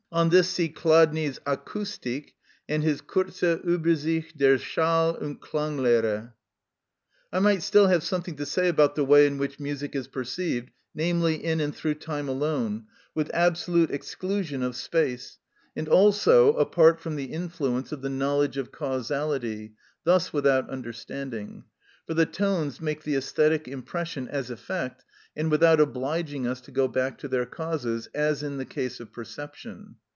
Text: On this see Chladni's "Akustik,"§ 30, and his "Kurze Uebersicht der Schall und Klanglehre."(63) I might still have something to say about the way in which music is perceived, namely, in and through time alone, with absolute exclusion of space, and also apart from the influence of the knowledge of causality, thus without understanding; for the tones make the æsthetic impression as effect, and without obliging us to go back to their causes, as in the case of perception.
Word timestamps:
On 0.13 0.27
this 0.27 0.49
see 0.49 0.67
Chladni's 0.67 1.39
"Akustik,"§ 1.45 1.95
30, 2.33 2.35
and 2.67 2.83
his 2.83 2.99
"Kurze 2.99 3.63
Uebersicht 3.63 4.35
der 4.35 4.57
Schall 4.57 5.15
und 5.21 5.39
Klanglehre."(63) 5.39 6.33
I 7.31 7.39
might 7.39 7.63
still 7.63 7.87
have 7.87 8.03
something 8.03 8.35
to 8.35 8.45
say 8.45 8.67
about 8.67 8.95
the 8.95 9.05
way 9.05 9.25
in 9.25 9.37
which 9.37 9.57
music 9.57 9.95
is 9.95 10.09
perceived, 10.09 10.69
namely, 10.93 11.35
in 11.41 11.61
and 11.61 11.73
through 11.73 11.93
time 11.95 12.27
alone, 12.27 12.87
with 13.15 13.31
absolute 13.33 13.89
exclusion 13.89 14.61
of 14.63 14.75
space, 14.75 15.39
and 15.77 15.87
also 15.87 16.57
apart 16.57 16.99
from 16.99 17.15
the 17.15 17.31
influence 17.31 17.93
of 17.93 18.01
the 18.01 18.09
knowledge 18.09 18.57
of 18.57 18.69
causality, 18.73 19.75
thus 20.03 20.33
without 20.33 20.69
understanding; 20.69 21.63
for 22.05 22.15
the 22.15 22.25
tones 22.25 22.81
make 22.81 23.03
the 23.03 23.13
æsthetic 23.15 23.65
impression 23.65 24.27
as 24.27 24.49
effect, 24.49 25.05
and 25.37 25.49
without 25.49 25.79
obliging 25.79 26.45
us 26.45 26.59
to 26.59 26.71
go 26.71 26.89
back 26.89 27.17
to 27.17 27.25
their 27.29 27.45
causes, 27.45 28.05
as 28.13 28.43
in 28.43 28.57
the 28.57 28.65
case 28.65 28.99
of 28.99 29.13
perception. 29.13 29.95